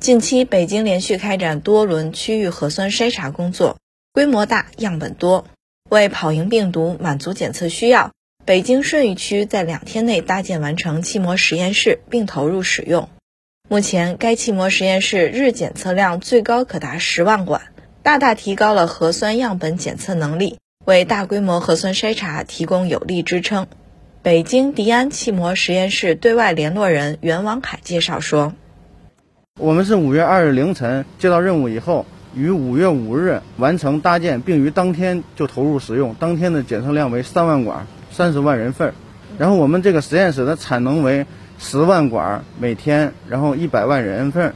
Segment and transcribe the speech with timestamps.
[0.00, 3.78] 近期，北京连续开展多轮区域核酸筛查工作，
[4.12, 5.44] 规模大，样本多。
[5.90, 8.12] 为跑赢病毒，满足检测需要，
[8.44, 13.08] 北京顺义区在两天内搭建完成气膜实验室，并投入使用。
[13.68, 17.60] 目前，该气膜实验室日检测量最高可达十万管，
[18.04, 23.66] 大大提高了核酸样本检测能力，为大规模核酸筛查提供有力支撑。
[24.22, 28.54] 北京迪安气膜实验室对外联络人袁王凯介绍说。
[29.58, 36.14] 我们是五月二日凌晨接到任务以后，于五月五日完成搭建，并于当天就投入使用。
[36.14, 38.94] 当天的检测量为三万管，三十万人份。
[39.36, 41.26] 然后我们这个实验室的产能为
[41.58, 44.54] 十万管每天，然后一百万人份。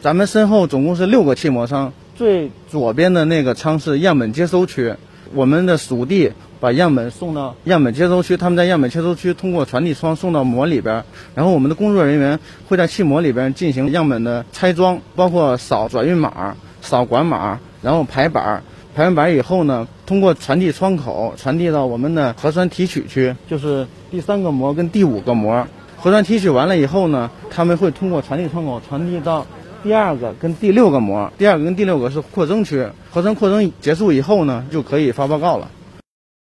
[0.00, 4.94] 咱们身后总共是六个气膜仓，最左边的那个仓是样本接收区，
[5.34, 6.32] 我们的属地。
[6.60, 11.02] 把样本送到样本接收区，他们在样本接收区通过传递窗送到膜里边，
[11.34, 18.62] 然后我们的工作人员会在气膜里边进行样本的拆装，包括扫转运码、扫管码，然后排板，
[18.94, 25.66] 排完板以后呢，通过传递窗口传递到我们的核酸提取区，就是第三个膜跟第五个膜。
[25.96, 29.46] 核酸提取完了以后呢，他们会通过传递窗口传递到
[29.82, 32.86] 第二个跟第六个膜，第二个跟第六个是扩增区。
[33.10, 35.68] 合成扩增结束以后呢，就可以发报告了。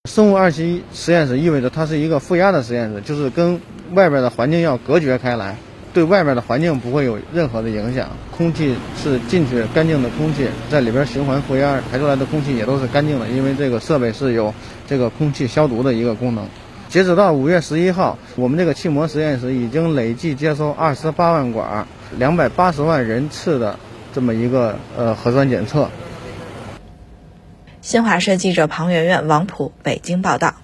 [0.09, 3.59] 生物二期实验室意味着它是一个负压的实验室，就是跟
[3.93, 5.55] 外边的环境要隔绝开来，
[5.93, 8.09] 对外边的环境不会有任何的影响。
[8.35, 14.53] 空气是进去干净的空气，在里边循环负压排出来的空气也都是干净的，因为这个设备是有
[14.87, 16.45] 这个空气消毒的一个功能。
[16.89, 21.87] 截止到五月十一号，我们这个气膜实验室已经累计接收二十八万管、
[22.17, 23.77] 两百八十万人次的
[24.11, 25.87] 这么一个呃核酸检测。
[27.81, 30.55] 新华社记者庞媛媛、王普北京报道。